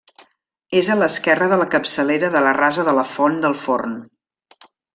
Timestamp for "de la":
1.51-1.67, 2.37-2.55, 2.89-3.07